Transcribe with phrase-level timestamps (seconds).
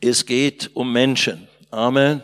[0.00, 1.48] Es geht um Menschen.
[1.70, 2.22] Amen.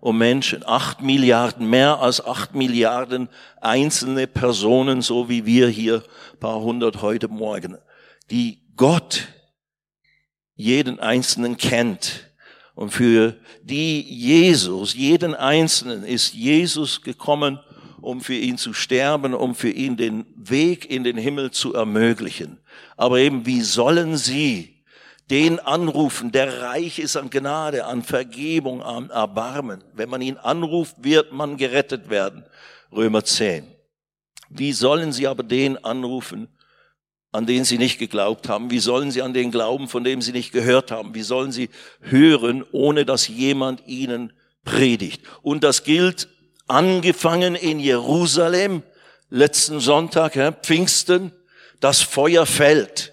[0.00, 0.66] Um Menschen.
[0.66, 3.28] Acht Milliarden, mehr als acht Milliarden
[3.60, 6.02] einzelne Personen, so wie wir hier,
[6.40, 7.78] paar hundert heute Morgen,
[8.30, 9.28] die Gott
[10.54, 12.30] jeden Einzelnen kennt.
[12.74, 17.60] Und für die Jesus, jeden Einzelnen ist Jesus gekommen,
[18.00, 22.58] um für ihn zu sterben, um für ihn den Weg in den Himmel zu ermöglichen.
[22.96, 24.79] Aber eben, wie sollen sie
[25.30, 29.84] den anrufen, der reich ist an Gnade, an Vergebung, an Erbarmen.
[29.94, 32.44] Wenn man ihn anruft, wird man gerettet werden.
[32.92, 33.64] Römer 10.
[34.48, 36.48] Wie sollen sie aber den anrufen,
[37.30, 38.72] an den sie nicht geglaubt haben?
[38.72, 41.14] Wie sollen sie an den glauben, von dem sie nicht gehört haben?
[41.14, 41.70] Wie sollen sie
[42.00, 44.32] hören, ohne dass jemand ihnen
[44.64, 45.22] predigt?
[45.42, 46.28] Und das gilt
[46.66, 48.82] angefangen in Jerusalem,
[49.28, 50.34] letzten Sonntag,
[50.64, 51.30] Pfingsten,
[51.78, 53.12] das Feuer fällt.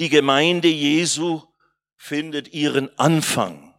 [0.00, 1.42] Die Gemeinde Jesu
[2.04, 3.76] findet ihren Anfang.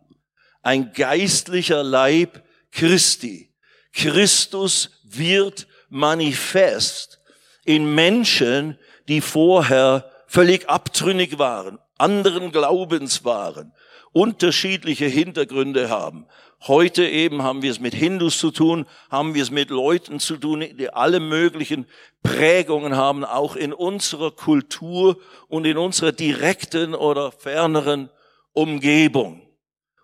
[0.62, 2.41] Ein geistlicher Leib
[2.72, 3.53] Christi.
[3.92, 7.20] Christus wird manifest
[7.66, 13.73] in Menschen, die vorher völlig abtrünnig waren, anderen Glaubens waren,
[14.14, 16.26] unterschiedliche Hintergründe haben.
[16.66, 20.38] Heute eben haben wir es mit Hindus zu tun, haben wir es mit Leuten zu
[20.38, 21.86] tun, die alle möglichen
[22.22, 25.17] Prägungen haben, auch in unserer Kultur
[25.50, 28.09] und in unserer direkten oder ferneren
[28.53, 29.42] Umgebung.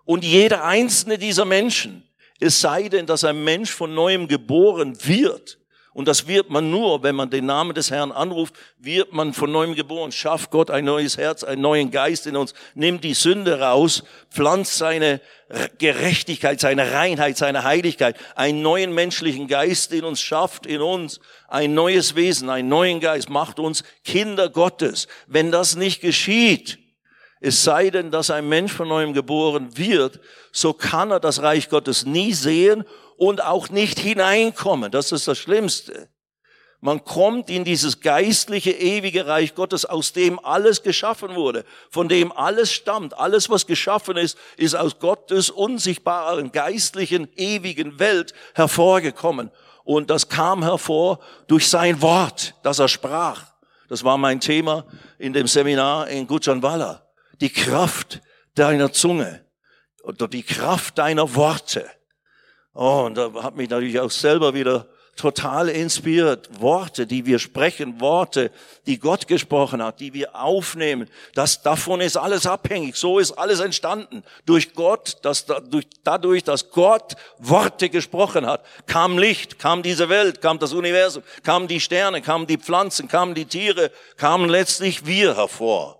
[0.03, 2.03] Und jeder einzelne dieser Menschen,
[2.41, 5.59] es sei denn, dass ein Mensch von neuem geboren wird,
[5.99, 9.51] und das wird man nur, wenn man den Namen des Herrn anruft, wird man von
[9.51, 13.59] neuem geboren, schafft Gott ein neues Herz, einen neuen Geist in uns, nimmt die Sünde
[13.59, 15.19] raus, pflanzt seine
[15.77, 21.19] Gerechtigkeit, seine Reinheit, seine Heiligkeit, einen neuen menschlichen Geist in uns schafft, in uns
[21.49, 25.09] ein neues Wesen, einen neuen Geist, macht uns Kinder Gottes.
[25.27, 26.79] Wenn das nicht geschieht,
[27.41, 30.21] es sei denn, dass ein Mensch von neuem geboren wird,
[30.53, 32.85] so kann er das Reich Gottes nie sehen
[33.19, 34.91] und auch nicht hineinkommen.
[34.91, 36.07] Das ist das Schlimmste.
[36.79, 42.31] Man kommt in dieses geistliche, ewige Reich Gottes, aus dem alles geschaffen wurde, von dem
[42.31, 43.17] alles stammt.
[43.19, 49.51] Alles, was geschaffen ist, ist aus Gottes unsichtbaren, geistlichen, ewigen Welt hervorgekommen.
[49.83, 53.43] Und das kam hervor durch sein Wort, das er sprach.
[53.89, 54.85] Das war mein Thema
[55.17, 57.05] in dem Seminar in Gujanwala
[57.41, 58.21] die Kraft
[58.55, 59.45] deiner Zunge
[60.03, 61.89] oder die Kraft deiner Worte.
[62.81, 64.85] Oh, und da hat mich natürlich auch selber wieder
[65.17, 66.61] total inspiriert.
[66.61, 68.51] Worte, die wir sprechen, Worte,
[68.85, 71.09] die Gott gesprochen hat, die wir aufnehmen.
[71.35, 72.95] Das, davon ist alles abhängig.
[72.95, 74.23] So ist alles entstanden.
[74.45, 80.39] Durch Gott, das, durch, dadurch, dass Gott Worte gesprochen hat, kam Licht, kam diese Welt,
[80.39, 85.35] kam das Universum, kamen die Sterne, kamen die Pflanzen, kamen die Tiere, kamen letztlich wir
[85.35, 85.98] hervor.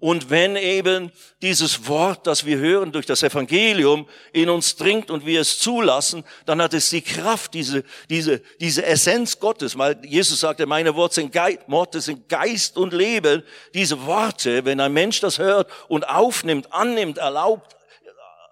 [0.00, 1.10] Und wenn eben
[1.42, 6.24] dieses Wort, das wir hören durch das Evangelium, in uns dringt und wir es zulassen,
[6.46, 11.16] dann hat es die Kraft, diese, diese, diese Essenz Gottes, weil Jesus sagte, meine Worte
[11.16, 13.42] sind, Geist, Worte sind Geist und Leben.
[13.74, 17.74] Diese Worte, wenn ein Mensch das hört und aufnimmt, annimmt, erlaubt,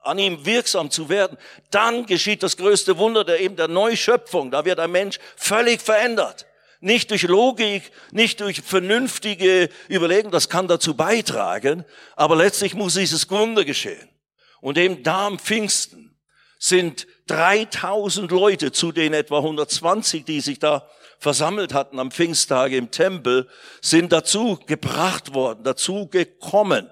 [0.02, 1.38] an ihm wirksam zu werden,
[1.70, 4.50] dann geschieht das größte Wunder der eben der Neuschöpfung.
[4.50, 6.46] Da wird ein Mensch völlig verändert.
[6.80, 11.84] Nicht durch Logik, nicht durch vernünftige Überlegungen, das kann dazu beitragen,
[12.16, 14.08] aber letztlich muss dieses Wunder geschehen.
[14.60, 16.16] Und eben da am Pfingsten
[16.58, 20.88] sind 3000 Leute zu den etwa 120, die sich da
[21.18, 23.48] versammelt hatten am Pfingsttage im Tempel,
[23.80, 26.90] sind dazu gebracht worden, dazu gekommen,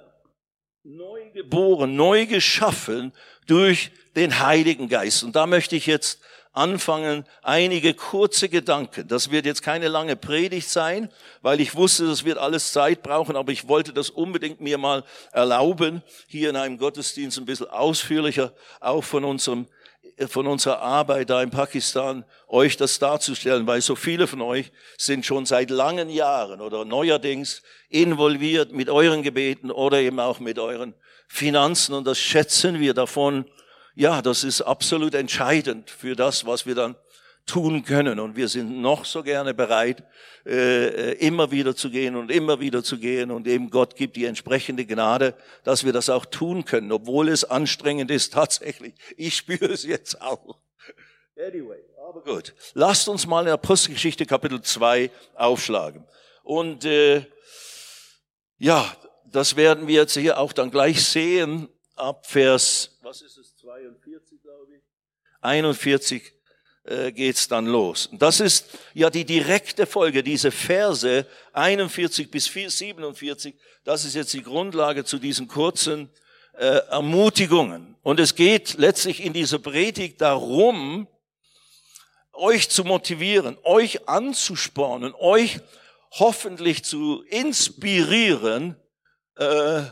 [0.82, 3.12] neu geboren, neu geschaffen
[3.46, 5.24] durch den Heiligen Geist.
[5.24, 6.20] Und da möchte ich jetzt
[6.54, 9.06] anfangen, einige kurze Gedanken.
[9.08, 11.10] Das wird jetzt keine lange Predigt sein,
[11.42, 15.04] weil ich wusste, das wird alles Zeit brauchen, aber ich wollte das unbedingt mir mal
[15.32, 19.66] erlauben, hier in einem Gottesdienst ein bisschen ausführlicher auch von unserem
[20.28, 25.26] von unserer Arbeit da in Pakistan euch das darzustellen, weil so viele von euch sind
[25.26, 30.94] schon seit langen Jahren oder neuerdings involviert mit euren Gebeten oder eben auch mit euren
[31.26, 33.44] Finanzen und das schätzen wir davon
[33.94, 36.96] ja, das ist absolut entscheidend für das, was wir dann
[37.46, 38.18] tun können.
[38.18, 40.02] Und wir sind noch so gerne bereit,
[40.46, 43.30] äh, immer wieder zu gehen und immer wieder zu gehen.
[43.30, 47.44] Und eben Gott gibt die entsprechende Gnade, dass wir das auch tun können, obwohl es
[47.44, 48.94] anstrengend ist tatsächlich.
[49.16, 50.58] Ich spüre es jetzt auch.
[51.36, 52.54] Anyway, aber gut.
[52.74, 56.04] Lasst uns mal in Apostelgeschichte Kapitel 2 aufschlagen.
[56.42, 57.26] Und äh,
[58.58, 63.53] ja, das werden wir jetzt hier auch dann gleich sehen ab Vers, was ist es?
[63.74, 64.82] 42, glaube ich.
[65.40, 66.32] 41
[66.84, 68.08] äh, geht's dann los.
[68.12, 74.42] Das ist ja die direkte Folge, diese Verse 41 bis 47, das ist jetzt die
[74.42, 76.08] Grundlage zu diesen kurzen
[76.52, 77.96] äh, Ermutigungen.
[78.02, 81.08] Und es geht letztlich in dieser Predigt darum,
[82.32, 85.58] euch zu motivieren, euch anzuspornen, euch
[86.12, 88.76] hoffentlich zu inspirieren,
[89.36, 89.82] äh,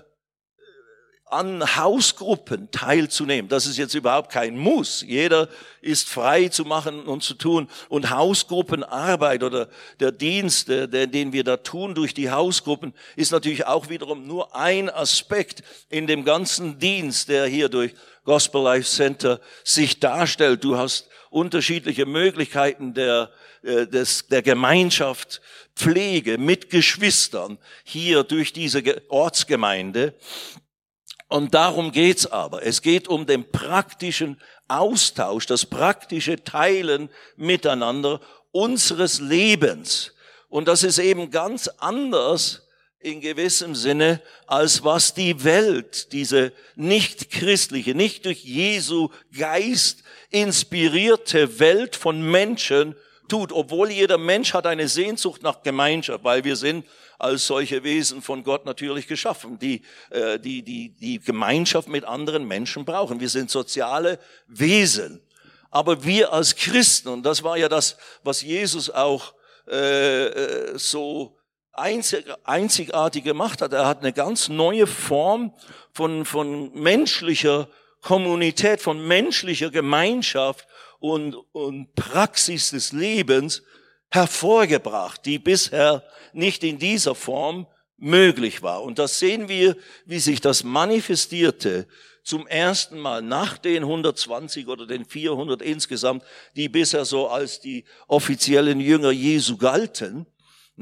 [1.32, 3.48] an Hausgruppen teilzunehmen.
[3.48, 5.02] Das ist jetzt überhaupt kein Muss.
[5.06, 5.48] Jeder
[5.80, 7.68] ist frei zu machen und zu tun.
[7.88, 9.68] Und Hausgruppenarbeit oder
[9.98, 14.90] der Dienst, den wir da tun durch die Hausgruppen, ist natürlich auch wiederum nur ein
[14.90, 17.94] Aspekt in dem ganzen Dienst, der hier durch
[18.24, 20.62] Gospel Life Center sich darstellt.
[20.62, 23.30] Du hast unterschiedliche Möglichkeiten der,
[23.62, 25.40] äh, des, der Gemeinschaft,
[25.74, 30.14] Pflege mit Geschwistern hier durch diese Ortsgemeinde.
[31.32, 32.62] Und darum geht's aber.
[32.62, 34.38] Es geht um den praktischen
[34.68, 38.20] Austausch, das praktische Teilen miteinander
[38.50, 40.12] unseres Lebens.
[40.50, 42.68] Und das ist eben ganz anders
[42.98, 51.58] in gewissem Sinne, als was die Welt, diese nicht christliche, nicht durch Jesu Geist inspirierte
[51.58, 52.94] Welt von Menschen
[53.28, 56.86] tut, obwohl jeder Mensch hat eine Sehnsucht nach Gemeinschaft, weil wir sind
[57.18, 62.46] als solche Wesen von Gott natürlich geschaffen, die, äh, die, die, die Gemeinschaft mit anderen
[62.46, 63.20] Menschen brauchen.
[63.20, 65.22] Wir sind soziale Wesen.
[65.70, 69.34] Aber wir als Christen, und das war ja das, was Jesus auch
[69.68, 71.38] äh, äh so
[71.72, 75.54] einzig, einzigartig gemacht hat, er hat eine ganz neue Form
[75.92, 77.68] von, von menschlicher
[78.02, 80.66] Kommunität, von menschlicher Gemeinschaft
[81.02, 83.62] und, und Praxis des Lebens
[84.10, 87.66] hervorgebracht, die bisher nicht in dieser Form
[87.96, 88.82] möglich war.
[88.84, 89.76] Und das sehen wir,
[90.06, 91.88] wie sich das manifestierte
[92.22, 96.22] zum ersten Mal nach den 120 oder den 400 insgesamt,
[96.54, 100.26] die bisher so als die offiziellen Jünger Jesu galten,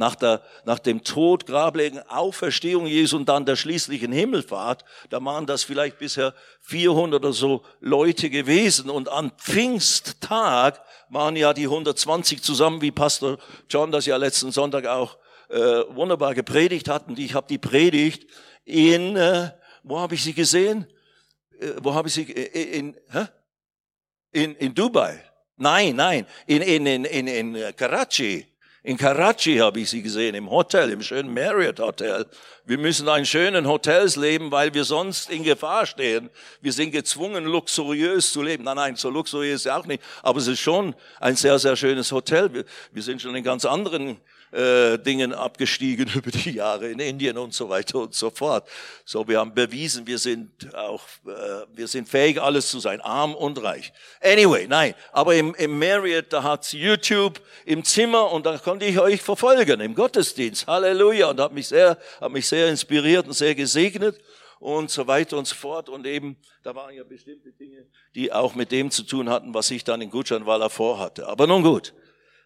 [0.01, 5.45] nach, der, nach dem Tod, Grablegen, Auferstehung Jesu und dann der schließlichen Himmelfahrt, da waren
[5.45, 8.89] das vielleicht bisher 400 oder so Leute gewesen.
[8.89, 10.81] Und an Pfingsttag
[11.11, 13.37] waren ja die 120 zusammen, wie Pastor
[13.69, 15.19] John das ja letzten Sonntag auch
[15.51, 17.07] äh, wunderbar gepredigt hat.
[17.09, 18.27] Und ich habe die Predigt
[18.65, 19.51] in, äh,
[19.83, 20.87] wo habe ich sie gesehen?
[21.61, 23.27] Äh, wo habe ich sie, äh, in, hä?
[24.33, 25.23] in, in Dubai.
[25.59, 28.50] Nein, nein, in, in, in, in, in Karachi.
[28.83, 32.25] In Karachi habe ich sie gesehen, im Hotel, im schönen Marriott Hotel.
[32.65, 36.31] Wir müssen in schönen Hotels leben, weil wir sonst in Gefahr stehen.
[36.63, 38.65] Wir sind gezwungen, luxuriös zu leben.
[38.65, 40.03] Nein, nein, so luxuriös ist es auch nicht.
[40.23, 42.55] Aber es ist schon ein sehr, sehr schönes Hotel.
[42.55, 44.19] Wir, wir sind schon in ganz anderen
[44.53, 48.69] äh, Dingen abgestiegen über die Jahre in Indien und so weiter und so fort.
[49.05, 53.35] So, wir haben bewiesen, wir sind auch, äh, wir sind fähig, alles zu sein, arm
[53.35, 53.93] und reich.
[54.21, 58.99] Anyway, nein, aber im, im Marriott, da hat's YouTube im Zimmer und da konnte ich
[58.99, 60.67] euch verfolgen im Gottesdienst.
[60.67, 61.31] Halleluja!
[61.31, 64.21] Und hat mich sehr, hat mich sehr inspiriert und sehr gesegnet
[64.61, 65.89] und so weiter und so fort.
[65.89, 69.71] Und eben, da waren ja bestimmte Dinge, die auch mit dem zu tun hatten, was
[69.71, 71.27] ich dann in Gutschanwala vorhatte.
[71.27, 71.95] Aber nun gut.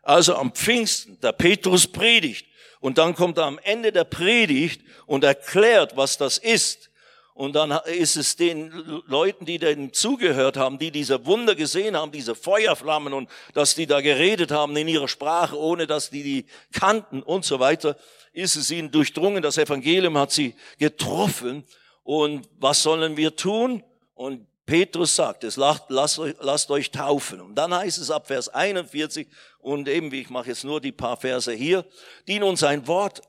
[0.04, 2.46] Also am Pfingsten, der Petrus predigt.
[2.80, 6.90] Und dann kommt er am Ende der Predigt und erklärt, was das ist.
[7.32, 8.70] Und dann ist es den
[9.06, 13.86] Leuten, die denen zugehört haben, die diese Wunder gesehen haben, diese Feuerflammen und dass die
[13.86, 17.96] da geredet haben in ihrer Sprache, ohne dass die die kannten und so weiter,
[18.32, 19.42] ist es ihnen durchdrungen.
[19.42, 21.64] Das Evangelium hat sie getroffen.
[22.04, 23.82] Und was sollen wir tun?
[24.14, 27.40] Und Petrus sagt es, lasst, lasst, lasst euch taufen.
[27.40, 29.28] Und dann heißt es ab Vers 41,
[29.58, 31.84] und eben, wie ich mache jetzt nur die paar Verse hier,
[32.26, 33.22] die nun sein Wort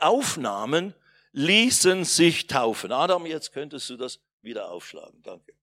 [0.00, 0.94] aufnahmen,
[1.32, 2.92] ließen sich taufen.
[2.92, 5.22] Adam, jetzt könntest du das wieder aufschlagen.
[5.22, 5.54] Danke.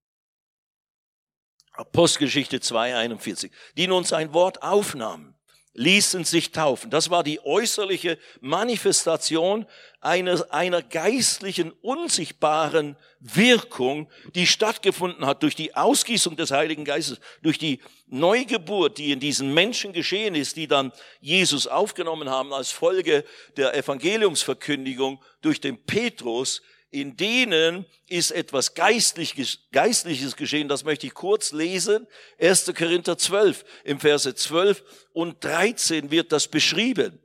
[1.73, 3.51] Apostelgeschichte 2, 41.
[3.77, 5.38] Die nun sein Wort aufnahmen
[5.79, 6.89] ließen sich taufen.
[6.89, 9.65] Das war die äußerliche Manifestation
[10.01, 17.57] einer, einer geistlichen, unsichtbaren Wirkung, die stattgefunden hat durch die Ausgießung des Heiligen Geistes, durch
[17.57, 23.23] die Neugeburt, die in diesen Menschen geschehen ist, die dann Jesus aufgenommen haben als Folge
[23.55, 30.67] der Evangeliumsverkündigung durch den Petrus, in denen ist etwas Geistliches, Geistliches geschehen.
[30.67, 32.07] Das möchte ich kurz lesen.
[32.39, 32.73] 1.
[32.75, 37.19] Korinther 12, im Verse 12 und 13 wird das beschrieben.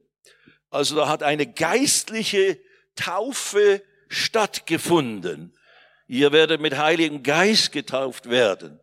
[0.70, 2.58] Also da hat eine geistliche
[2.96, 5.56] Taufe stattgefunden.
[6.06, 8.80] Ihr werdet mit Heiligen Geist getauft werden.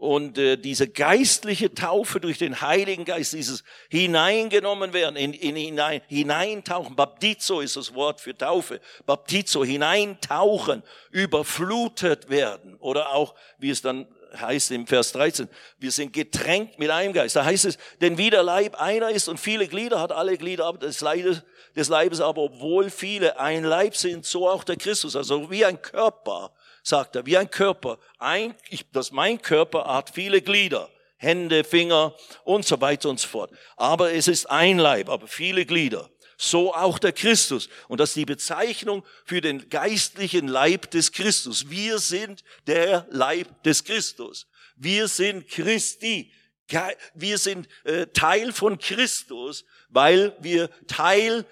[0.00, 6.00] Und äh, diese geistliche Taufe durch den Heiligen Geist, dieses hineingenommen werden, in, in hinein,
[6.08, 12.76] hineintauchen, Baptizo ist das Wort für Taufe, Baptizo, hineintauchen, überflutet werden.
[12.76, 14.06] Oder auch, wie es dann
[14.40, 17.36] heißt im Vers 13, wir sind getränkt mit einem Geist.
[17.36, 20.72] Da heißt es, denn wie der Leib einer ist und viele Glieder hat, alle Glieder
[20.72, 21.42] des Leibes,
[21.76, 25.14] des Leibes aber obwohl viele ein Leib sind, so auch der Christus.
[25.14, 27.98] Also wie ein Körper sagt er, wie ein Körper.
[28.18, 30.88] Ein, ich, das mein Körper hat viele Glieder.
[31.16, 33.50] Hände, Finger und so weiter und so fort.
[33.76, 36.08] Aber es ist ein Leib, aber viele Glieder.
[36.38, 37.68] So auch der Christus.
[37.88, 41.68] Und das ist die Bezeichnung für den geistlichen Leib des Christus.
[41.68, 44.46] Wir sind der Leib des Christus.
[44.76, 46.32] Wir sind Christi.
[47.14, 51.44] Wir sind äh, Teil von Christus, weil wir Teil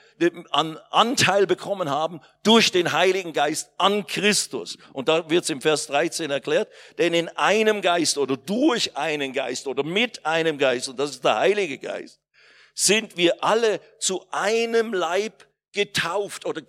[0.50, 4.78] an Anteil bekommen haben durch den Heiligen Geist an Christus.
[4.92, 9.32] Und da wird es im Vers 13 erklärt, denn in einem Geist oder durch einen
[9.32, 12.20] Geist oder mit einem Geist, und das ist der Heilige Geist,
[12.74, 16.62] sind wir alle zu einem Leib getauft oder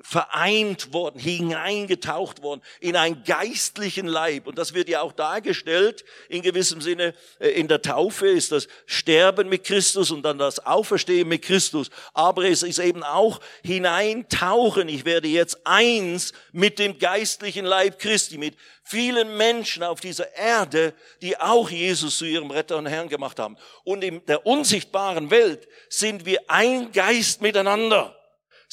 [0.00, 4.46] vereint worden, hineingetaucht worden in einen geistlichen Leib.
[4.46, 8.68] Und das wird ja auch dargestellt, in gewissem Sinne, äh, in der Taufe ist das
[8.86, 11.90] Sterben mit Christus und dann das Auferstehen mit Christus.
[12.12, 14.88] Aber es ist eben auch hineintauchen.
[14.88, 20.94] Ich werde jetzt eins mit dem geistlichen Leib Christi, mit vielen Menschen auf dieser Erde,
[21.22, 23.56] die auch Jesus zu ihrem Retter und Herrn gemacht haben.
[23.82, 28.16] Und in der unsichtbaren Welt sind wir ein Geist miteinander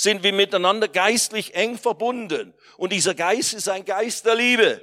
[0.01, 2.55] sind wir miteinander geistlich eng verbunden.
[2.77, 4.81] Und dieser Geist ist ein Geist der Liebe.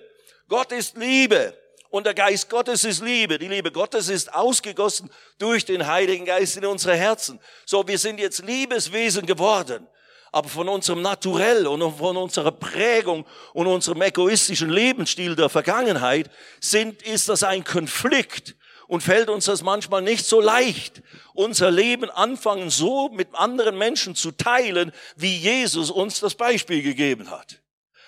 [0.49, 1.59] Gott ist Liebe.
[1.91, 3.37] Und der Geist Gottes ist Liebe.
[3.37, 7.41] Die Liebe Gottes ist ausgegossen durch den Heiligen Geist in unsere Herzen.
[7.67, 9.89] So, wir sind jetzt Liebeswesen geworden.
[10.31, 17.03] Aber von unserem Naturell und von unserer Prägung und unserem egoistischen Lebensstil der Vergangenheit sind,
[17.03, 18.55] ist das ein Konflikt
[18.89, 21.03] und fällt uns das manchmal nicht so leicht,
[21.35, 27.31] unser Leben anfangen so mit anderen Menschen zu teilen, wie Jesus uns das Beispiel gegeben
[27.31, 27.61] hat.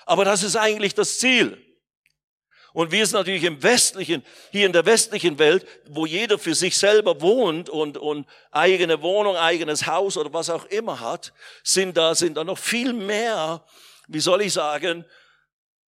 [0.07, 1.63] Aber das ist eigentlich das Ziel.
[2.73, 6.79] Und wir sind natürlich im westlichen, hier in der westlichen Welt, wo jeder für sich
[6.79, 11.33] selber wohnt und, und eigene Wohnung, eigenes Haus oder was auch immer hat,
[11.63, 13.65] sind da, sind da noch viel mehr,
[14.07, 15.05] wie soll ich sagen,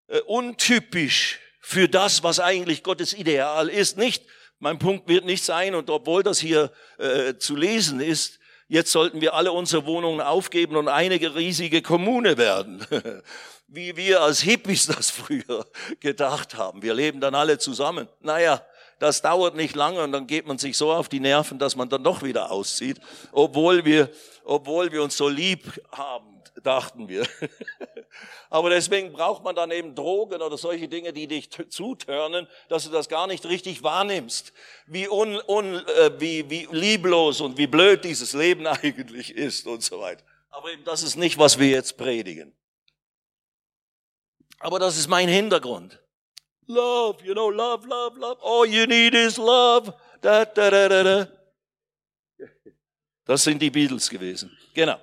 [0.08, 3.96] äh, untypisch für das, was eigentlich Gottes Ideal ist.
[3.96, 4.24] Nicht
[4.62, 8.38] mein Punkt wird nicht sein, und obwohl das hier äh, zu lesen ist,
[8.68, 12.86] jetzt sollten wir alle unsere Wohnungen aufgeben und einige riesige Kommune werden.
[13.66, 15.66] Wie wir als Hippies das früher
[16.00, 16.80] gedacht haben.
[16.80, 18.06] Wir leben dann alle zusammen.
[18.20, 18.64] Naja,
[19.00, 21.88] das dauert nicht lange und dann geht man sich so auf die Nerven, dass man
[21.88, 23.00] dann doch wieder auszieht,
[23.32, 24.10] obwohl wir,
[24.44, 26.31] obwohl wir uns so lieb haben
[26.62, 27.26] dachten wir.
[28.50, 32.90] Aber deswegen braucht man dann eben Drogen oder solche Dinge, die dich zutörnen, dass du
[32.90, 34.52] das gar nicht richtig wahrnimmst,
[34.86, 39.82] wie, un, un, äh, wie, wie lieblos und wie blöd dieses Leben eigentlich ist und
[39.82, 40.24] so weiter.
[40.50, 42.54] Aber eben das ist nicht, was wir jetzt predigen.
[44.58, 45.98] Aber das ist mein Hintergrund.
[46.66, 48.40] Love, you know, love, love, love.
[48.42, 49.92] All you need is love.
[50.20, 51.28] Da, da, da, da, da.
[53.24, 54.56] Das sind die Beatles gewesen.
[54.74, 54.98] Genau.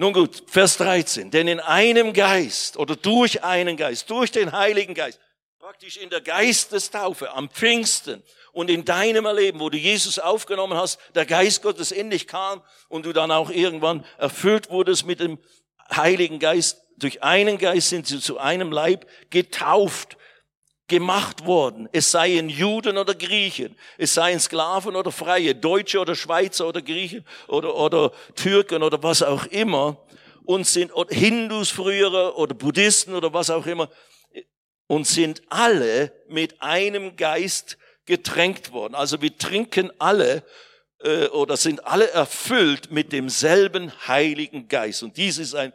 [0.00, 1.32] Nun gut, Vers 13.
[1.32, 5.18] Denn in einem Geist oder durch einen Geist, durch den Heiligen Geist,
[5.58, 11.00] praktisch in der Geistestaufe am Pfingsten und in deinem Erleben, wo du Jesus aufgenommen hast,
[11.16, 15.36] der Geist Gottes in dich kam und du dann auch irgendwann erfüllt wurdest mit dem
[15.90, 16.80] Heiligen Geist.
[16.96, 20.16] Durch einen Geist sind sie zu einem Leib getauft
[20.88, 21.88] gemacht worden.
[21.92, 27.24] Es seien Juden oder Griechen, es seien Sklaven oder Freie, Deutsche oder Schweizer oder Griechen
[27.46, 29.98] oder, oder Türken oder was auch immer
[30.44, 33.90] und sind Hindus frühere oder Buddhisten oder was auch immer
[34.86, 37.76] und sind alle mit einem Geist
[38.06, 38.94] getränkt worden.
[38.94, 40.42] Also wir trinken alle
[41.00, 45.02] äh, oder sind alle erfüllt mit demselben Heiligen Geist.
[45.02, 45.74] Und dies ist ein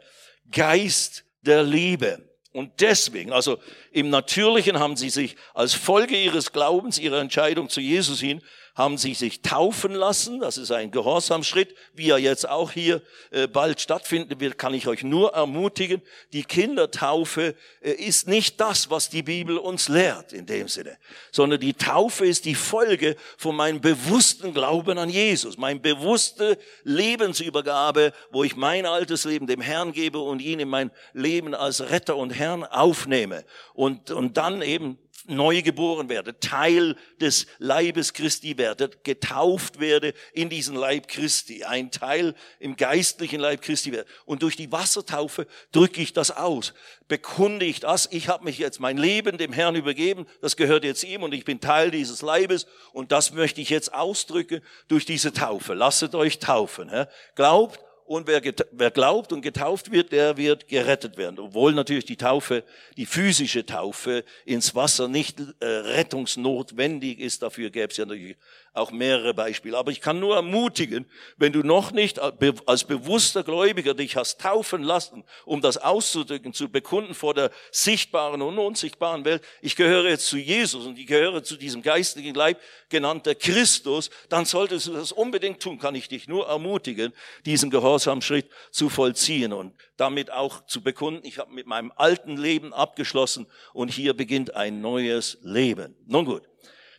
[0.50, 2.33] Geist der Liebe.
[2.54, 3.58] Und deswegen, also
[3.90, 8.42] im Natürlichen haben sie sich als Folge ihres Glaubens, ihrer Entscheidung zu Jesus hin,
[8.74, 10.40] haben sie sich taufen lassen.
[10.40, 14.88] Das ist ein Gehorsamschritt, wie er jetzt auch hier äh, bald stattfinden wird, kann ich
[14.88, 16.02] euch nur ermutigen.
[16.32, 20.98] Die Kindertaufe äh, ist nicht das, was die Bibel uns lehrt in dem Sinne,
[21.30, 28.12] sondern die Taufe ist die Folge von meinem bewussten Glauben an Jesus, mein bewusste Lebensübergabe,
[28.32, 32.16] wo ich mein altes Leben dem Herrn gebe und ihn in mein Leben als Retter
[32.16, 38.90] und Herrn aufnehme und, und dann eben neu geboren werde, Teil des Leibes Christi werde,
[39.04, 44.08] getauft werde in diesen Leib Christi, ein Teil im geistlichen Leib Christi werde.
[44.26, 46.74] Und durch die Wassertaufe drücke ich das aus,
[47.08, 51.04] bekunde ich das, ich habe mich jetzt mein Leben dem Herrn übergeben, das gehört jetzt
[51.04, 55.32] ihm und ich bin Teil dieses Leibes und das möchte ich jetzt ausdrücken durch diese
[55.32, 55.74] Taufe.
[55.74, 56.90] Lasset euch taufen.
[57.34, 58.42] Glaubt und wer,
[58.72, 61.38] wer glaubt und getauft wird, der wird gerettet werden.
[61.38, 62.62] Obwohl natürlich die Taufe,
[62.96, 67.42] die physische Taufe ins Wasser nicht äh, rettungsnotwendig ist.
[67.42, 68.36] Dafür gäbe es ja natürlich
[68.74, 69.78] auch mehrere Beispiele.
[69.78, 74.82] Aber ich kann nur ermutigen, wenn du noch nicht als bewusster Gläubiger dich hast taufen
[74.82, 80.26] lassen, um das auszudrücken, zu bekunden vor der sichtbaren und unsichtbaren Welt, ich gehöre jetzt
[80.26, 85.12] zu Jesus und ich gehöre zu diesem geistigen Leib, genannter Christus, dann solltest du das
[85.12, 87.12] unbedingt tun, kann ich dich nur ermutigen,
[87.46, 92.74] diesen Gehorsamschritt zu vollziehen und damit auch zu bekunden, ich habe mit meinem alten Leben
[92.74, 95.94] abgeschlossen und hier beginnt ein neues Leben.
[96.06, 96.42] Nun gut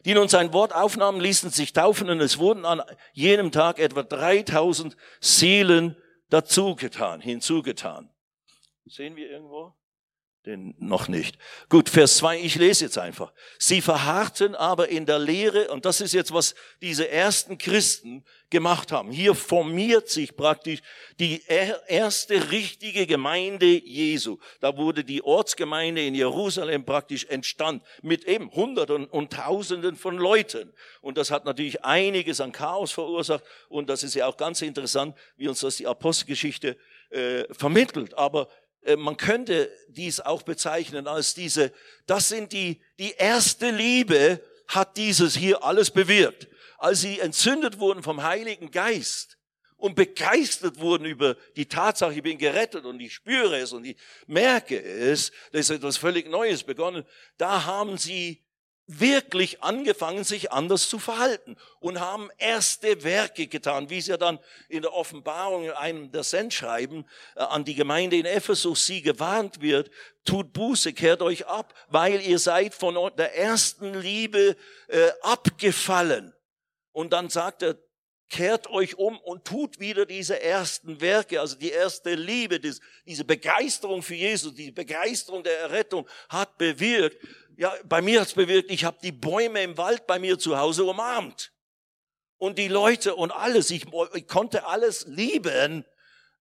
[0.06, 2.82] die nun sein Wort aufnahmen, ließen sich taufen und es wurden an
[3.14, 5.98] jenem Tag etwa 3000 Seelen
[6.30, 8.10] dazugetan, hinzugetan.
[8.86, 9.76] Sehen wir irgendwo?
[10.46, 11.40] Den noch nicht.
[11.70, 13.34] Gut, Vers 2, ich lese jetzt einfach.
[13.58, 18.92] Sie verharrten aber in der Lehre, und das ist jetzt, was diese ersten Christen gemacht
[18.92, 19.12] haben.
[19.12, 20.82] Hier formiert sich praktisch
[21.20, 21.42] die
[21.88, 24.38] erste richtige Gemeinde Jesu.
[24.60, 30.72] Da wurde die Ortsgemeinde in Jerusalem praktisch entstand, mit eben Hunderten und Tausenden von Leuten.
[31.02, 35.18] Und das hat natürlich einiges an Chaos verursacht, und das ist ja auch ganz interessant,
[35.38, 36.78] wie uns das die Apostelgeschichte
[37.10, 38.14] äh, vermittelt.
[38.14, 38.48] Aber
[38.98, 41.72] man könnte dies auch bezeichnen als diese,
[42.06, 46.48] das sind die, die erste Liebe hat dieses hier alles bewirkt.
[46.78, 49.38] Als sie entzündet wurden vom Heiligen Geist
[49.78, 53.98] und begeistert wurden über die Tatsache, ich bin gerettet und ich spüre es und ich
[54.28, 57.06] merke es, da ist etwas völlig Neues begonnen,
[57.38, 58.45] da haben sie
[58.88, 64.40] wirklich angefangen, sich anders zu verhalten und haben erste Werke getan, wie es ja dann
[64.70, 69.62] in der Offenbarung in einem der Sendschreiben äh, an die Gemeinde in Ephesus sie gewarnt
[69.62, 69.90] wird,
[70.24, 74.56] tut Buße, kehrt euch ab, weil ihr seid von der ersten Liebe
[74.88, 76.34] äh, abgefallen.
[76.92, 77.78] Und dann sagt er,
[78.30, 84.02] kehrt euch um und tut wieder diese ersten Werke, also die erste Liebe, diese Begeisterung
[84.02, 87.18] für Jesus, die Begeisterung der Errettung hat bewirkt,
[87.58, 90.84] ja, bei mir hat's bewirkt, ich habe die Bäume im Wald bei mir zu Hause
[90.86, 91.52] umarmt.
[92.38, 95.86] Und die Leute und alles, ich, ich konnte alles lieben,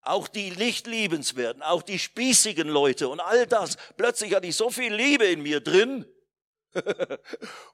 [0.02, 3.76] auch die nicht liebenswerten, auch die spießigen Leute und all das.
[3.96, 6.04] Plötzlich hatte ich so viel Liebe in mir drin.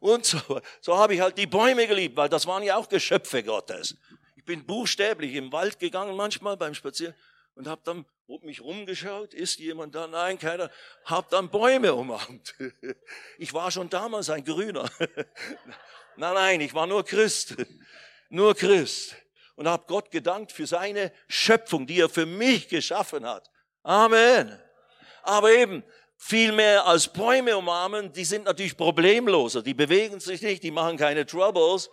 [0.01, 0.39] und so,
[0.83, 3.97] so habe ich halt die Bäume geliebt, weil das waren ja auch Geschöpfe Gottes.
[4.37, 7.15] Ich bin buchstäblich im Wald gegangen manchmal beim Spazieren
[7.55, 8.05] und habe dann
[8.43, 10.07] mich rumgeschaut, ist jemand da?
[10.07, 10.71] Nein, keiner.
[11.05, 12.55] Hab dann Bäume umarmt.
[13.39, 14.91] Ich war schon damals ein Grüner.
[16.17, 17.57] Nein, nein, ich war nur Christ.
[18.29, 19.17] Nur Christ.
[19.57, 23.51] Und habe Gott gedankt für seine Schöpfung, die er für mich geschaffen hat.
[23.83, 24.61] Amen.
[25.23, 25.83] Aber eben,
[26.17, 29.63] viel mehr als Bäume umarmen, die sind natürlich problemloser.
[29.63, 31.91] Die bewegen sich nicht, die machen keine Troubles.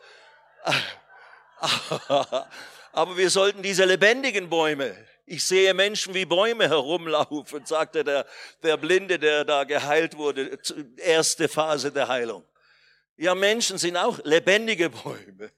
[2.92, 4.96] Aber wir sollten diese lebendigen Bäume,
[5.30, 8.26] ich sehe Menschen wie Bäume herumlaufen, sagte der,
[8.64, 10.58] der Blinde, der da geheilt wurde,
[10.96, 12.46] erste Phase der Heilung.
[13.18, 15.52] Ja, Menschen sind auch lebendige Bäume.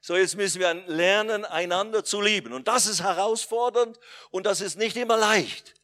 [0.00, 2.52] So, jetzt müssen wir lernen, einander zu lieben.
[2.52, 4.00] Und das ist herausfordernd
[4.30, 5.74] und das ist nicht immer leicht.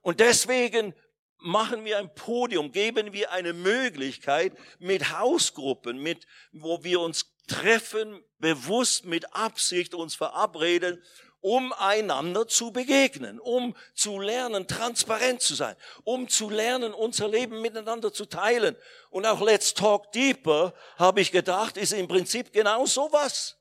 [0.00, 0.94] Und deswegen
[1.38, 8.22] machen wir ein Podium, geben wir eine Möglichkeit mit Hausgruppen, mit, wo wir uns treffen,
[8.38, 11.02] bewusst mit Absicht uns verabreden
[11.42, 17.60] um einander zu begegnen, um zu lernen, transparent zu sein, um zu lernen, unser Leben
[17.60, 18.76] miteinander zu teilen.
[19.10, 23.58] Und auch Let's Talk Deeper, habe ich gedacht, ist im Prinzip genau sowas,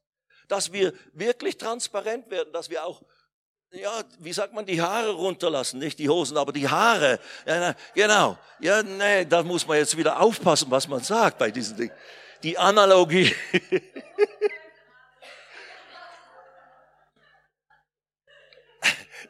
[0.47, 3.01] dass wir wirklich transparent werden, dass wir auch
[3.73, 7.19] ja, wie sagt man, die Haare runterlassen, nicht die Hosen, aber die Haare.
[7.45, 8.37] Ja, na, genau.
[8.59, 11.93] Ja, nee, da muss man jetzt wieder aufpassen, was man sagt bei diesen Dingen.
[12.43, 13.33] Die Analogie.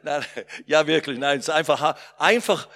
[0.02, 0.24] nein,
[0.66, 2.68] ja wirklich, nein, es ist einfach, einfach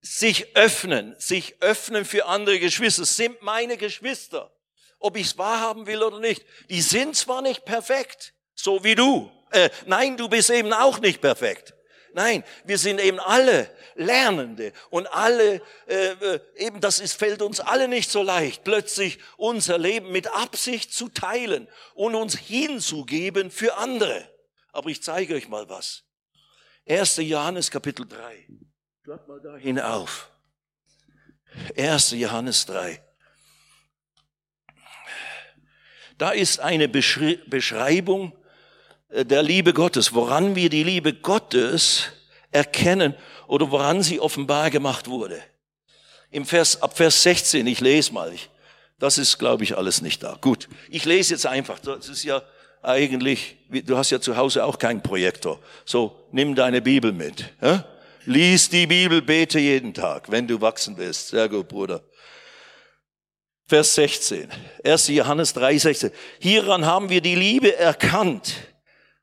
[0.00, 3.02] sich öffnen, sich öffnen für andere Geschwister.
[3.02, 4.52] Es sind meine Geschwister.
[4.98, 6.44] Ob ich es wahrhaben will oder nicht.
[6.70, 9.30] Die sind zwar nicht perfekt, so wie du.
[9.50, 11.74] Äh, nein, du bist eben auch nicht perfekt.
[12.14, 17.60] Nein, wir sind eben alle Lernende und alle, äh, äh, eben das ist, fällt uns
[17.60, 23.76] alle nicht so leicht, plötzlich unser Leben mit Absicht zu teilen und uns hinzugeben für
[23.76, 24.30] andere.
[24.72, 26.04] Aber ich zeige euch mal was.
[26.88, 27.16] 1.
[27.16, 28.46] Johannes Kapitel 3.
[29.02, 30.30] Schlag mal dahin auf.
[31.76, 32.12] 1.
[32.12, 33.02] Johannes 3.
[36.16, 38.32] Da ist eine Beschreibung
[39.08, 42.04] äh, der Liebe Gottes, woran wir die Liebe Gottes
[42.52, 43.16] erkennen
[43.48, 45.42] oder woran sie offenbar gemacht wurde.
[46.30, 48.48] Im Vers, ab Vers 16, ich lese mal, ich,
[49.00, 50.38] das ist, glaube ich, alles nicht da.
[50.40, 52.42] Gut, ich lese jetzt einfach, das ist ja
[52.86, 55.60] eigentlich, du hast ja zu Hause auch keinen Projektor.
[55.84, 57.52] So, nimm deine Bibel mit.
[57.60, 57.84] Ja?
[58.24, 61.28] Lies die Bibel, bete jeden Tag, wenn du wachsen willst.
[61.28, 62.02] Sehr gut, Bruder.
[63.68, 64.48] Vers 16.
[64.84, 65.08] 1.
[65.08, 66.10] Johannes 3, 16.
[66.38, 68.54] Hieran haben wir die Liebe erkannt.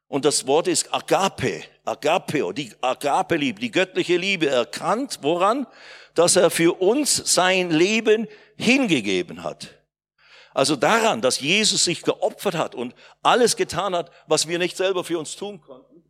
[0.07, 5.19] Und das Wort ist Agape, Agapeo, die Agape-Liebe, die göttliche Liebe erkannt.
[5.21, 5.65] Woran?
[6.13, 9.73] Dass er für uns sein Leben hingegeben hat.
[10.53, 15.03] Also daran, dass Jesus sich geopfert hat und alles getan hat, was wir nicht selber
[15.03, 16.03] für uns tun konnten,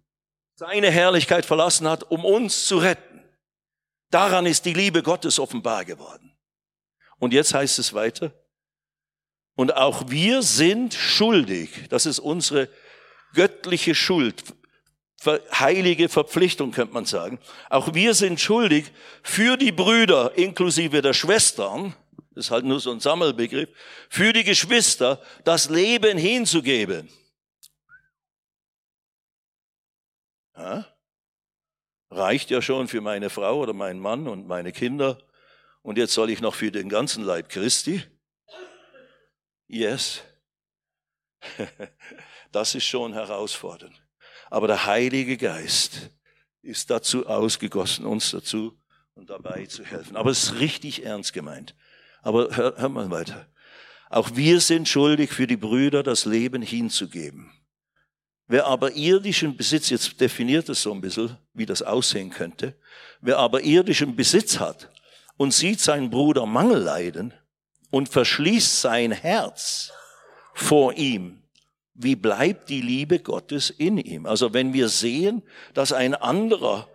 [0.56, 3.24] seine Herrlichkeit verlassen hat, um uns zu retten.
[4.10, 6.36] Daran ist die Liebe Gottes offenbar geworden.
[7.20, 8.32] Und jetzt heißt es weiter,
[9.56, 12.70] und auch wir sind schuldig, das ist unsere
[13.34, 14.44] göttliche Schuld,
[15.26, 17.40] heilige Verpflichtung könnte man sagen.
[17.70, 21.96] Auch wir sind schuldig für die Brüder inklusive der Schwestern,
[22.36, 23.70] ist halt nur so ein Sammelbegriff,
[24.10, 27.10] für die Geschwister das Leben hinzugeben.
[30.56, 30.86] Ja?
[32.10, 35.20] Reicht ja schon für meine Frau oder meinen Mann und meine Kinder.
[35.82, 38.04] Und jetzt soll ich noch für den ganzen Leib Christi.
[39.68, 40.22] Yes.
[42.52, 44.00] Das ist schon herausfordernd.
[44.52, 46.12] Aber der Heilige Geist
[46.62, 48.80] ist dazu ausgegossen, uns dazu
[49.16, 50.16] und dabei zu helfen.
[50.16, 51.74] Aber es ist richtig ernst gemeint.
[52.24, 53.48] Aber hör, hör mal weiter.
[54.10, 57.52] Auch wir sind schuldig, für die Brüder das Leben hinzugeben.
[58.48, 62.76] Wer aber irdischen Besitz, jetzt definiert es so ein bisschen, wie das aussehen könnte,
[63.22, 64.90] wer aber irdischen Besitz hat
[65.38, 67.34] und sieht seinen Bruder Mangel leiden
[67.90, 69.92] und verschließt sein Herz
[70.54, 71.42] vor ihm,
[71.96, 74.26] wie bleibt die Liebe Gottes in ihm?
[74.26, 76.90] Also wenn wir sehen, dass ein anderer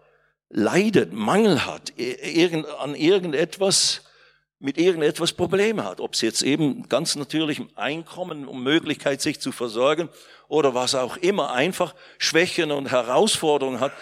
[0.48, 1.92] leidet, Mangel hat,
[2.78, 4.02] an irgendetwas,
[4.60, 9.52] mit irgendetwas Probleme hat, ob es jetzt eben ganz natürlichem Einkommen, um Möglichkeit sich zu
[9.52, 10.08] versorgen
[10.48, 13.92] oder was auch immer, einfach Schwächen und Herausforderungen hat,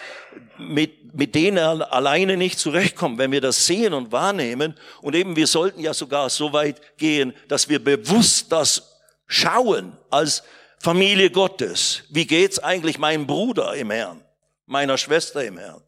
[0.57, 3.19] mit, mit denen er alleine nicht zurechtkommt.
[3.19, 7.33] Wenn wir das sehen und wahrnehmen und eben wir sollten ja sogar so weit gehen,
[7.47, 10.43] dass wir bewusst das schauen als
[10.79, 12.03] Familie Gottes.
[12.09, 14.23] Wie geht's eigentlich meinem Bruder im Herrn,
[14.65, 15.83] meiner Schwester im Herrn?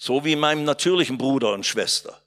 [0.00, 2.21] So wie meinem natürlichen Bruder und Schwester.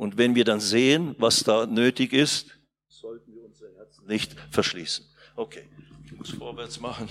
[0.00, 2.58] Und wenn wir dann sehen, was da nötig ist,
[2.88, 5.04] sollten wir unser Herz nicht verschließen.
[5.36, 5.68] Okay,
[6.06, 7.10] ich muss vorwärts machen.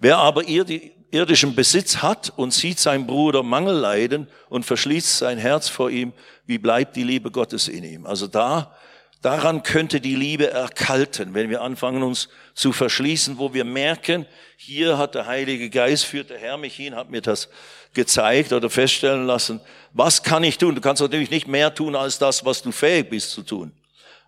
[0.00, 5.68] Wer aber irdischen Besitz hat und sieht seinen Bruder Mangel leiden und verschließt sein Herz
[5.68, 6.14] vor ihm,
[6.46, 8.06] wie bleibt die Liebe Gottes in ihm?
[8.06, 8.74] Also da,
[9.22, 14.98] daran könnte die Liebe erkalten, wenn wir anfangen uns zu verschließen, wo wir merken, hier
[14.98, 17.48] hat der Heilige Geist, führt der Herr mich hin, hat mir das
[17.94, 19.60] gezeigt oder feststellen lassen,
[19.92, 20.74] was kann ich tun?
[20.74, 23.72] Du kannst natürlich nicht mehr tun als das, was du fähig bist zu tun.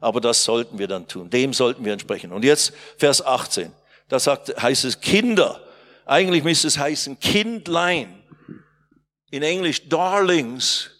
[0.00, 1.30] Aber das sollten wir dann tun.
[1.30, 2.32] Dem sollten wir entsprechen.
[2.32, 3.72] Und jetzt Vers 18.
[4.08, 5.62] Da sagt, heißt es Kinder.
[6.04, 8.22] Eigentlich müsste es heißen Kindlein.
[9.30, 10.90] In Englisch Darlings.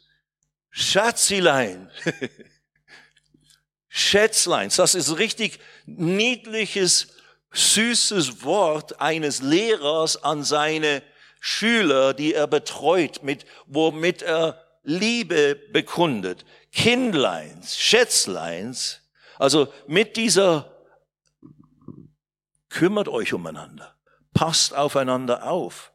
[0.71, 1.91] Schatzilein.
[3.95, 4.71] Schätzlein.
[4.75, 7.09] Das ist richtig niedliches,
[7.53, 11.03] süßes Wort eines Lehrers an seine
[11.41, 16.47] Schüler, die er betreut, mit, womit er Liebe bekundet.
[16.73, 19.03] Kindleins, Schätzleins.
[19.39, 20.75] Also mit dieser,
[22.71, 23.95] kümmert euch umeinander.
[24.33, 25.93] Passt aufeinander auf.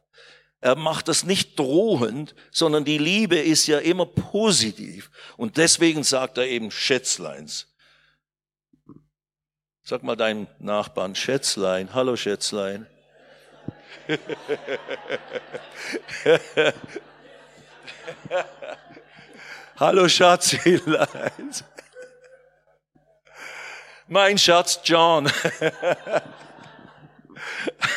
[0.61, 5.09] Er macht das nicht drohend, sondern die Liebe ist ja immer positiv.
[5.35, 7.73] Und deswegen sagt er eben Schätzleins.
[9.89, 11.93] Sag mal deinen Nachbarn Schätzlein.
[11.93, 12.87] Hallo Schätzlein.
[19.79, 21.51] Hallo Schatzilein.
[24.07, 25.31] Mein Schatz John.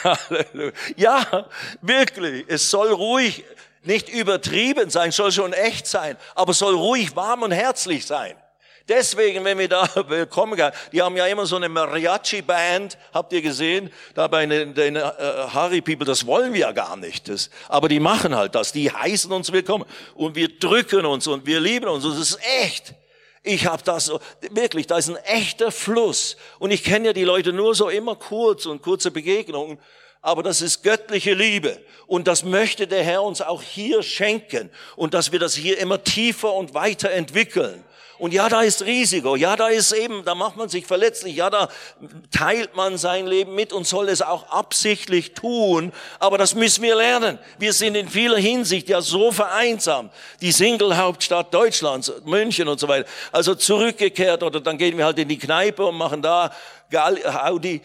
[0.04, 0.72] Halleluja.
[0.94, 1.48] Ja,
[1.80, 2.44] wirklich.
[2.46, 3.42] Es soll ruhig,
[3.82, 8.39] nicht übertrieben sein, soll schon echt sein, aber soll ruhig, warm und herzlich sein.
[8.90, 13.88] Deswegen, wenn wir da willkommen die haben ja immer so eine Mariachi-Band, habt ihr gesehen,
[14.14, 15.00] da bei den, den uh,
[15.54, 17.28] Harry People, das wollen wir ja gar nicht.
[17.28, 19.84] Das, aber die machen halt das, die heißen uns willkommen
[20.16, 22.94] und wir drücken uns und wir lieben uns und es ist echt.
[23.44, 24.18] Ich habe das so,
[24.50, 26.36] wirklich, da ist ein echter Fluss.
[26.58, 29.78] Und ich kenne ja die Leute nur so immer kurz und kurze Begegnungen.
[30.20, 31.80] Aber das ist göttliche Liebe.
[32.08, 34.68] Und das möchte der Herr uns auch hier schenken.
[34.96, 37.84] Und dass wir das hier immer tiefer und weiter entwickeln.
[38.20, 39.34] Und ja, da ist Risiko.
[39.34, 41.36] Ja, da ist eben, da macht man sich verletzlich.
[41.36, 41.68] Ja, da
[42.30, 45.90] teilt man sein Leben mit und soll es auch absichtlich tun.
[46.18, 47.38] Aber das müssen wir lernen.
[47.58, 50.12] Wir sind in vieler Hinsicht ja so vereinsamt.
[50.42, 53.08] Die Single-Hauptstadt Deutschlands, München und so weiter.
[53.32, 56.50] Also zurückgekehrt oder dann gehen wir halt in die Kneipe und machen da
[56.90, 57.80] Gaudi,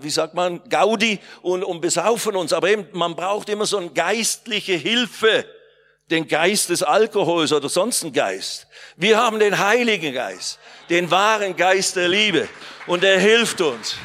[0.00, 2.52] wie sagt man, Gaudi und, und besaufen uns.
[2.52, 5.46] Aber eben, man braucht immer so eine geistliche Hilfe
[6.10, 8.66] den Geist des Alkohols oder sonst einen Geist.
[8.96, 12.48] Wir haben den Heiligen Geist, den wahren Geist der Liebe.
[12.86, 13.96] Und er hilft uns,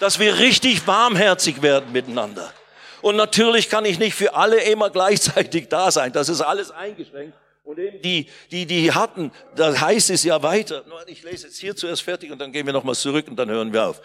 [0.00, 2.52] dass wir richtig warmherzig werden miteinander.
[3.00, 6.12] Und natürlich kann ich nicht für alle immer gleichzeitig da sein.
[6.12, 7.36] Das ist alles eingeschränkt.
[7.64, 10.84] Und eben die, die, die hatten, da heißt es ja weiter.
[11.06, 13.72] Ich lese jetzt hier zuerst fertig und dann gehen wir nochmal zurück und dann hören
[13.72, 14.00] wir auf.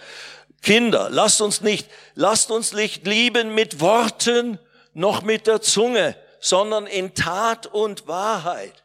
[0.61, 4.59] Kinder, lasst uns nicht, lasst uns nicht lieben mit Worten
[4.93, 8.83] noch mit der Zunge, sondern in Tat und Wahrheit.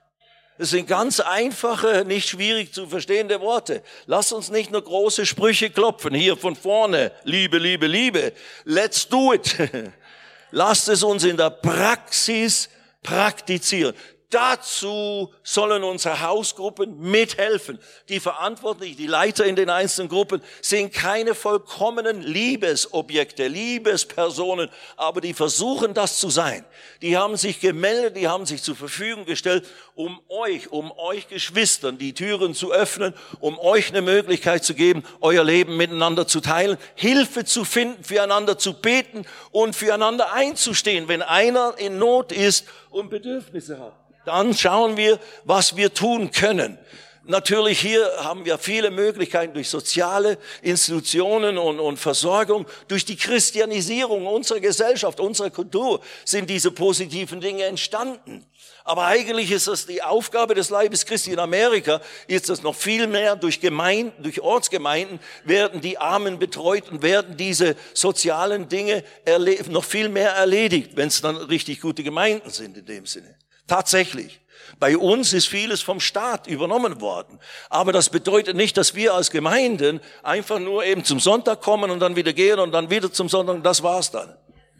[0.58, 3.82] Das sind ganz einfache, nicht schwierig zu verstehende Worte.
[4.06, 8.32] Lasst uns nicht nur große Sprüche klopfen, hier von vorne, Liebe, Liebe, Liebe.
[8.64, 9.56] Let's do it.
[10.50, 12.68] Lasst es uns in der Praxis
[13.02, 13.94] praktizieren.
[14.32, 17.78] Dazu sollen unsere Hausgruppen mithelfen.
[18.08, 25.34] Die Verantwortlichen, die Leiter in den einzelnen Gruppen sind keine vollkommenen Liebesobjekte, Liebespersonen, aber die
[25.34, 26.64] versuchen das zu sein.
[27.02, 31.98] Die haben sich gemeldet, die haben sich zur Verfügung gestellt, um euch, um euch Geschwistern
[31.98, 36.78] die Türen zu öffnen, um euch eine Möglichkeit zu geben, euer Leben miteinander zu teilen,
[36.94, 43.10] Hilfe zu finden, füreinander zu beten und füreinander einzustehen, wenn einer in Not ist und
[43.10, 44.01] Bedürfnisse hat.
[44.24, 46.78] Dann schauen wir, was wir tun können.
[47.24, 54.26] Natürlich hier haben wir viele Möglichkeiten durch soziale Institutionen und, und, Versorgung, durch die Christianisierung
[54.26, 58.44] unserer Gesellschaft, unserer Kultur sind diese positiven Dinge entstanden.
[58.82, 63.06] Aber eigentlich ist das die Aufgabe des Leibes Christi in Amerika, ist das noch viel
[63.06, 69.04] mehr durch Gemeinden, durch Ortsgemeinden werden die Armen betreut und werden diese sozialen Dinge
[69.68, 73.36] noch viel mehr erledigt, wenn es dann richtig gute Gemeinden sind in dem Sinne.
[73.66, 74.40] Tatsächlich.
[74.78, 77.38] Bei uns ist vieles vom Staat übernommen worden.
[77.70, 82.00] Aber das bedeutet nicht, dass wir als Gemeinden einfach nur eben zum Sonntag kommen und
[82.00, 83.62] dann wieder gehen und dann wieder zum Sonntag.
[83.62, 84.34] Das war's dann.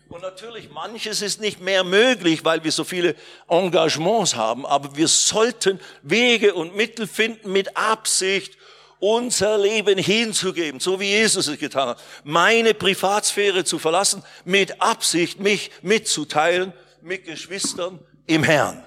[0.08, 3.14] Und natürlich, manches ist nicht mehr möglich, weil wir so viele
[3.48, 4.66] Engagements haben.
[4.66, 8.58] Aber wir sollten Wege und Mittel finden mit Absicht,
[8.98, 12.02] unser Leben hinzugeben, so wie Jesus es getan hat.
[12.22, 18.82] Meine Privatsphäre zu verlassen, mit Absicht mich mitzuteilen mit Geschwistern, im Herrn.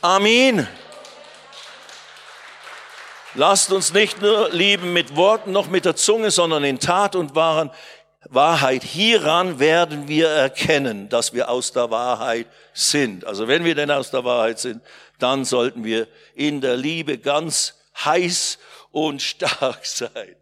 [0.00, 0.66] Amen.
[3.34, 7.34] Lasst uns nicht nur lieben mit Worten noch mit der Zunge, sondern in Tat und
[7.34, 7.70] Wahren,
[8.28, 8.82] Wahrheit.
[8.82, 13.24] Hieran werden wir erkennen, dass wir aus der Wahrheit sind.
[13.24, 14.82] Also wenn wir denn aus der Wahrheit sind,
[15.18, 18.58] dann sollten wir in der Liebe ganz heiß
[18.90, 20.34] und stark sein.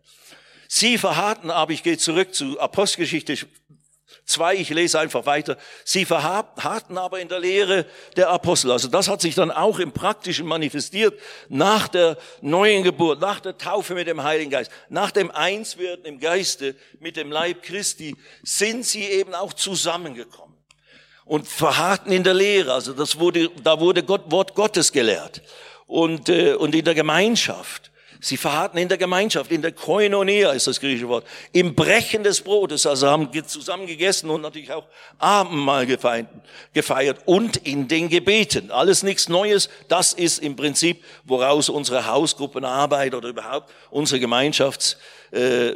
[0.69, 3.37] Sie verharrten aber, ich gehe zurück zu Apostelgeschichte
[4.27, 5.57] Zwei, ich lese einfach weiter.
[5.85, 7.87] Sie verharrten aber in der Lehre
[8.17, 8.73] der Apostel.
[8.73, 11.17] Also das hat sich dann auch im Praktischen manifestiert
[11.49, 16.19] nach der neuen Geburt, nach der Taufe mit dem Heiligen Geist, nach dem Einswerden im
[16.19, 20.57] Geiste mit dem Leib Christi sind sie eben auch zusammengekommen
[21.25, 22.73] und verharrten in der Lehre.
[22.73, 25.41] Also das wurde, da wurde Gott, Wort Gottes gelehrt
[25.87, 27.93] und, äh, und in der Gemeinschaft.
[28.21, 32.41] Sie verharrten in der Gemeinschaft, in der Koinonia ist das griechische Wort, im Brechen des
[32.41, 34.87] Brotes, also haben zusammen gegessen und natürlich auch
[35.19, 38.71] Abendmahl gefeiert und in den Gebeten.
[38.71, 44.97] Alles nichts Neues, das ist im Prinzip, woraus unsere Hausgruppenarbeit oder überhaupt unsere Gemeinschafts
[45.33, 45.75] äh,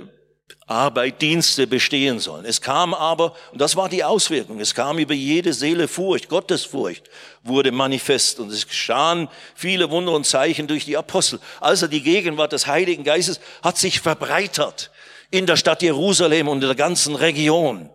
[0.66, 2.44] Arbeit, Dienste bestehen sollen.
[2.44, 7.10] Es kam aber, und das war die Auswirkung, es kam über jede Seele Furcht, Gottesfurcht
[7.42, 11.40] wurde manifest und es geschahen viele Wunder und Zeichen durch die Apostel.
[11.60, 14.90] Also die Gegenwart des Heiligen Geistes hat sich verbreitert
[15.30, 17.90] in der Stadt Jerusalem und in der ganzen Region.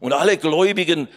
[0.00, 1.08] Und alle Gläubigen,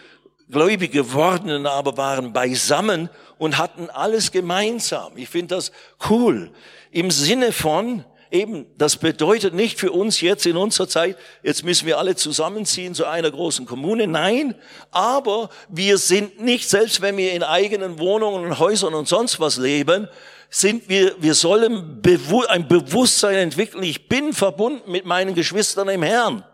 [0.50, 5.16] Gläubige gewordenen aber waren beisammen und hatten alles gemeinsam.
[5.16, 5.72] Ich finde das
[6.08, 6.50] cool.
[6.90, 11.86] Im Sinne von, eben, das bedeutet nicht für uns jetzt in unserer Zeit, jetzt müssen
[11.86, 14.06] wir alle zusammenziehen zu einer großen Kommune.
[14.06, 14.54] Nein,
[14.90, 19.56] aber wir sind nicht, selbst wenn wir in eigenen Wohnungen und Häusern und sonst was
[19.56, 20.08] leben,
[20.48, 22.02] sind wir, wir sollen
[22.48, 23.84] ein Bewusstsein entwickeln.
[23.84, 26.44] Ich bin verbunden mit meinen Geschwistern im Herrn.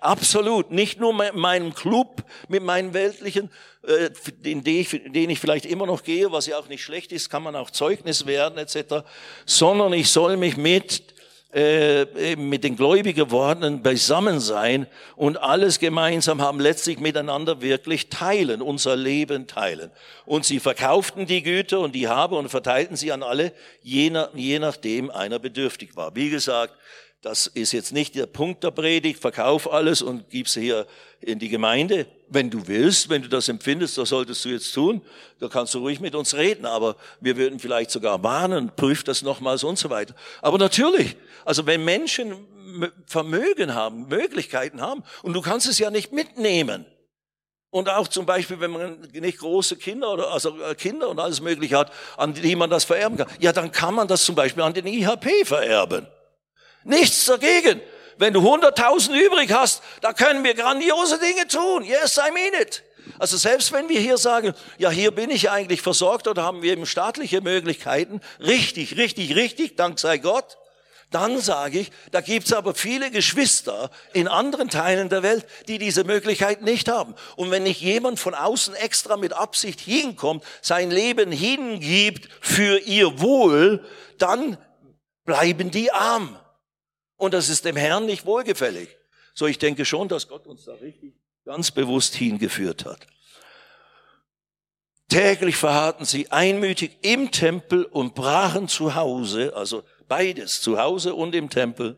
[0.00, 0.70] Absolut.
[0.70, 3.50] Nicht nur mit meinem Club, mit meinen weltlichen,
[3.86, 4.10] äh,
[4.42, 7.12] in den ich, in den ich vielleicht immer noch gehe, was ja auch nicht schlecht
[7.12, 9.06] ist, kann man auch Zeugnis werden etc.,
[9.46, 11.15] sondern ich soll mich mit
[11.52, 18.60] äh, mit den gläubig gewordenen beisammen sein und alles gemeinsam haben, letztlich miteinander wirklich teilen,
[18.60, 19.90] unser Leben teilen.
[20.24, 24.30] Und sie verkauften die Güter und die Habe und verteilten sie an alle, je, nach,
[24.34, 26.14] je nachdem einer bedürftig war.
[26.16, 26.74] Wie gesagt,
[27.26, 30.86] das ist jetzt nicht der Punkt der Predigt, verkauf alles und gib sie hier
[31.20, 32.06] in die Gemeinde.
[32.28, 35.02] Wenn du willst, wenn du das empfindest, das solltest du jetzt tun,
[35.40, 39.22] da kannst du ruhig mit uns reden, aber wir würden vielleicht sogar warnen, prüf das
[39.22, 40.14] nochmals und so weiter.
[40.40, 42.46] Aber natürlich, also wenn Menschen
[43.06, 46.86] Vermögen haben, Möglichkeiten haben, und du kannst es ja nicht mitnehmen,
[47.70, 51.40] Und auch zum Beispiel, wenn man nicht große Kinder oder also äh, Kinder und alles
[51.40, 54.62] Mögliche hat, an die man das vererben kann, ja, dann kann man das zum Beispiel
[54.62, 56.06] an den IHP vererben.
[56.86, 57.80] Nichts dagegen.
[58.16, 61.84] Wenn du 100.000 übrig hast, da können wir grandiose Dinge tun.
[61.84, 62.82] Yes, I mean it.
[63.18, 66.72] Also selbst wenn wir hier sagen, ja, hier bin ich eigentlich versorgt oder haben wir
[66.72, 70.58] eben staatliche Möglichkeiten, richtig, richtig, richtig, dank sei Gott,
[71.10, 76.02] dann sage ich, da gibt's aber viele Geschwister in anderen Teilen der Welt, die diese
[76.02, 77.14] Möglichkeit nicht haben.
[77.36, 83.20] Und wenn nicht jemand von außen extra mit Absicht hinkommt, sein Leben hingibt für ihr
[83.20, 83.84] Wohl,
[84.18, 84.58] dann
[85.24, 86.36] bleiben die arm.
[87.16, 88.88] Und das ist dem Herrn nicht wohlgefällig.
[89.34, 93.06] So, ich denke schon, dass Gott uns da richtig ganz bewusst hingeführt hat.
[95.08, 101.34] Täglich verharrten sie einmütig im Tempel und brachen zu Hause, also beides, zu Hause und
[101.34, 101.96] im Tempel,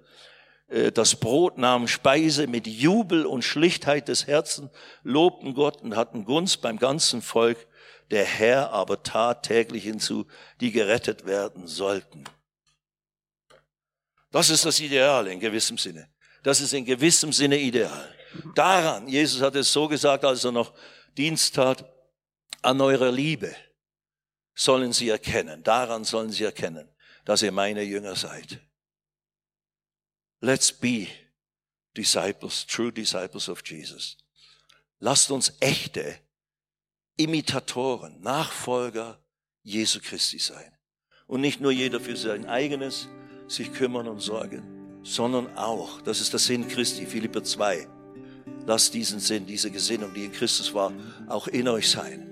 [0.68, 4.70] äh, das Brot nahm Speise mit Jubel und Schlichtheit des Herzens,
[5.02, 7.66] lobten Gott und hatten Gunst beim ganzen Volk.
[8.10, 10.26] Der Herr aber tat täglich hinzu,
[10.60, 12.24] die gerettet werden sollten.
[14.38, 16.08] Das ist das Ideal in gewissem Sinne.
[16.44, 18.16] Das ist in gewissem Sinne ideal.
[18.54, 20.72] Daran, Jesus hat es so gesagt, als er noch
[21.16, 21.84] Dienst tat,
[22.62, 23.52] an eurer Liebe
[24.54, 26.88] sollen sie erkennen, daran sollen sie erkennen,
[27.24, 28.60] dass ihr meine Jünger seid.
[30.40, 31.08] Let's be
[31.96, 34.18] disciples, true disciples of Jesus.
[35.00, 36.16] Lasst uns echte
[37.16, 39.20] Imitatoren, Nachfolger
[39.64, 40.78] Jesu Christi sein.
[41.26, 43.08] Und nicht nur jeder für sein eigenes
[43.48, 44.62] sich kümmern und sorgen,
[45.02, 47.88] sondern auch, das ist der Sinn Christi, Philipper 2,
[48.66, 50.92] lasst diesen Sinn, diese Gesinnung, die in Christus war,
[51.26, 52.28] auch in euch sein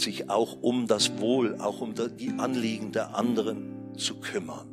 [0.00, 4.66] sich auch um das Wohl, auch um die Anliegen der anderen zu kümmern.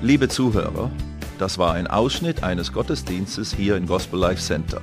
[0.00, 0.90] Liebe Zuhörer,
[1.38, 4.82] das war ein Ausschnitt eines Gottesdienstes hier im Gospel Life Center.